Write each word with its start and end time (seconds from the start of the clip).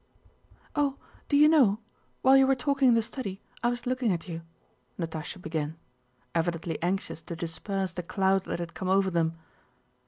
"Oh, 0.75 0.97
do 1.29 1.37
you 1.37 1.47
know? 1.47 1.77
While 2.23 2.35
you 2.35 2.47
were 2.47 2.55
talking 2.55 2.87
in 2.87 2.93
the 2.95 3.03
study 3.03 3.39
I 3.61 3.67
was 3.69 3.85
looking 3.85 4.11
at 4.11 4.27
you," 4.27 4.41
Natásha 4.99 5.39
began, 5.39 5.77
evidently 6.33 6.81
anxious 6.81 7.21
to 7.21 7.35
disperse 7.35 7.93
the 7.93 8.01
cloud 8.01 8.45
that 8.45 8.57
had 8.57 8.73
come 8.73 8.89
over 8.89 9.11
them. 9.11 9.37